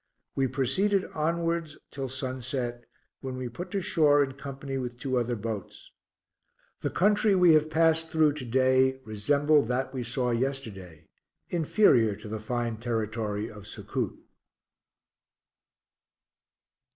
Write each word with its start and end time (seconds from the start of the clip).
We 0.33 0.47
proceeded 0.47 1.05
onwards 1.13 1.77
till 1.91 2.09
sunset, 2.09 2.85
when 3.19 3.37
we 3.37 3.49
put 3.49 3.69
to 3.69 3.81
shore 3.83 4.23
in 4.23 4.31
company 4.31 4.79
with 4.79 4.97
two 4.97 5.15
other 5.19 5.35
boats. 5.35 5.91
The 6.79 6.89
country 6.89 7.35
we 7.35 7.53
have 7.53 7.69
passed 7.69 8.09
through 8.09 8.33
to 8.33 8.45
day 8.45 8.99
resembled 9.05 9.67
that 9.67 9.93
we 9.93 10.03
saw 10.03 10.31
yesterday, 10.31 11.05
inferior 11.51 12.15
to 12.15 12.27
the 12.27 12.39
fine 12.39 12.77
territory 12.77 13.47
of 13.47 13.67
Succoot. 13.67 14.17